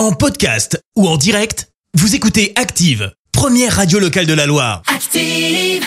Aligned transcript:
En 0.00 0.12
podcast 0.12 0.82
ou 0.96 1.06
en 1.06 1.18
direct, 1.18 1.68
vous 1.92 2.14
écoutez 2.14 2.54
Active, 2.56 3.12
première 3.32 3.76
radio 3.76 3.98
locale 3.98 4.24
de 4.24 4.32
la 4.32 4.46
Loire. 4.46 4.80
Active. 4.86 5.84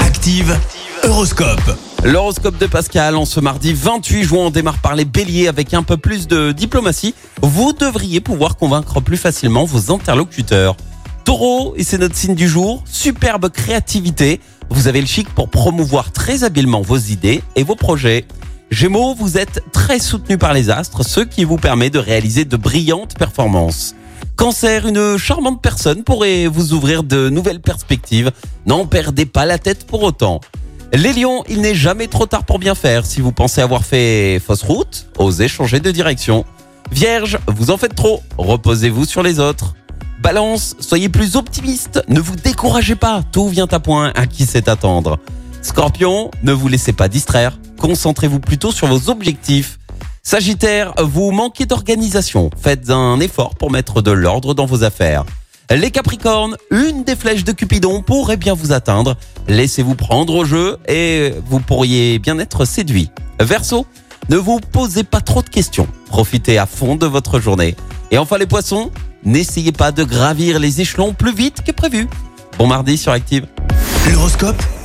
Active, 0.00 0.56
Horoscope. 1.02 1.76
L'horoscope 2.04 2.56
de 2.58 2.66
Pascal 2.66 3.16
en 3.16 3.24
ce 3.24 3.40
mardi 3.40 3.74
28 3.74 4.22
juin, 4.22 4.38
on 4.42 4.50
démarre 4.50 4.78
par 4.78 4.94
les 4.94 5.04
béliers 5.04 5.48
avec 5.48 5.74
un 5.74 5.82
peu 5.82 5.96
plus 5.96 6.28
de 6.28 6.52
diplomatie. 6.52 7.16
Vous 7.42 7.72
devriez 7.72 8.20
pouvoir 8.20 8.56
convaincre 8.56 9.00
plus 9.00 9.16
facilement 9.16 9.64
vos 9.64 9.92
interlocuteurs. 9.92 10.76
Taureau, 11.24 11.74
et 11.76 11.82
c'est 11.82 11.98
notre 11.98 12.14
signe 12.14 12.36
du 12.36 12.46
jour, 12.46 12.84
superbe 12.86 13.50
créativité. 13.50 14.40
Vous 14.70 14.86
avez 14.86 15.00
le 15.00 15.08
chic 15.08 15.28
pour 15.30 15.50
promouvoir 15.50 16.12
très 16.12 16.44
habilement 16.44 16.82
vos 16.82 16.96
idées 16.96 17.42
et 17.56 17.64
vos 17.64 17.74
projets. 17.74 18.24
Gémeaux, 18.70 19.14
vous 19.14 19.38
êtes 19.38 19.62
très 19.72 19.98
soutenu 19.98 20.36
par 20.36 20.52
les 20.52 20.68
astres, 20.68 21.02
ce 21.02 21.20
qui 21.20 21.44
vous 21.44 21.56
permet 21.56 21.88
de 21.88 21.98
réaliser 21.98 22.44
de 22.44 22.56
brillantes 22.56 23.16
performances. 23.16 23.94
Cancer, 24.36 24.86
une 24.86 25.16
charmante 25.16 25.62
personne 25.62 26.04
pourrait 26.04 26.46
vous 26.46 26.74
ouvrir 26.74 27.02
de 27.02 27.30
nouvelles 27.30 27.60
perspectives. 27.60 28.30
N'en 28.66 28.86
perdez 28.86 29.24
pas 29.24 29.46
la 29.46 29.58
tête 29.58 29.86
pour 29.86 30.02
autant. 30.02 30.40
Les 30.92 31.12
lions, 31.14 31.44
il 31.48 31.62
n'est 31.62 31.74
jamais 31.74 32.08
trop 32.08 32.26
tard 32.26 32.44
pour 32.44 32.58
bien 32.58 32.74
faire. 32.74 33.06
Si 33.06 33.20
vous 33.20 33.32
pensez 33.32 33.62
avoir 33.62 33.84
fait 33.84 34.40
fausse 34.46 34.62
route, 34.62 35.06
osez 35.16 35.48
changer 35.48 35.80
de 35.80 35.90
direction. 35.90 36.44
Vierge, 36.92 37.38
vous 37.46 37.70
en 37.70 37.78
faites 37.78 37.94
trop. 37.94 38.22
Reposez-vous 38.36 39.06
sur 39.06 39.22
les 39.22 39.40
autres. 39.40 39.74
Balance, 40.22 40.76
soyez 40.78 41.08
plus 41.08 41.36
optimiste. 41.36 42.02
Ne 42.08 42.20
vous 42.20 42.36
découragez 42.36 42.96
pas. 42.96 43.22
Tout 43.32 43.48
vient 43.48 43.68
à 43.70 43.80
point. 43.80 44.12
À 44.14 44.26
qui 44.26 44.44
sait 44.44 44.68
attendre? 44.68 45.18
Scorpion, 45.62 46.30
ne 46.42 46.52
vous 46.52 46.68
laissez 46.68 46.92
pas 46.92 47.08
distraire. 47.08 47.58
Concentrez-vous 47.78 48.40
plutôt 48.40 48.72
sur 48.72 48.86
vos 48.86 49.10
objectifs. 49.10 49.78
Sagittaire, 50.22 50.92
vous 50.98 51.30
manquez 51.30 51.64
d'organisation. 51.64 52.50
Faites 52.60 52.90
un 52.90 53.18
effort 53.20 53.54
pour 53.54 53.70
mettre 53.70 54.02
de 54.02 54.10
l'ordre 54.10 54.52
dans 54.52 54.66
vos 54.66 54.84
affaires. 54.84 55.24
Les 55.70 55.90
Capricornes, 55.90 56.56
une 56.70 57.04
des 57.04 57.14
flèches 57.14 57.44
de 57.44 57.52
Cupidon 57.52 58.02
pourrait 58.02 58.36
bien 58.36 58.54
vous 58.54 58.72
atteindre. 58.72 59.16
Laissez-vous 59.48 59.94
prendre 59.94 60.34
au 60.34 60.44
jeu 60.44 60.78
et 60.88 61.32
vous 61.46 61.60
pourriez 61.60 62.18
bien 62.18 62.38
être 62.38 62.64
séduit. 62.64 63.10
Verseau, 63.40 63.86
ne 64.28 64.36
vous 64.36 64.60
posez 64.60 65.04
pas 65.04 65.20
trop 65.20 65.42
de 65.42 65.48
questions. 65.48 65.86
Profitez 66.06 66.58
à 66.58 66.66
fond 66.66 66.96
de 66.96 67.06
votre 67.06 67.38
journée. 67.38 67.76
Et 68.10 68.18
enfin 68.18 68.38
les 68.38 68.46
Poissons, 68.46 68.90
n'essayez 69.24 69.72
pas 69.72 69.92
de 69.92 70.04
gravir 70.04 70.58
les 70.58 70.80
échelons 70.80 71.12
plus 71.12 71.34
vite 71.34 71.62
que 71.62 71.72
prévu. 71.72 72.08
Bon 72.58 72.66
mardi 72.66 72.96
sur 72.96 73.12
Active. 73.12 73.46
L'horoscope? 74.10 74.62